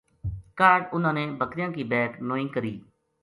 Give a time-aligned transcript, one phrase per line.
[0.57, 2.73] کاہڈ اُنھاں نے بکریاں بِہک نوئی کری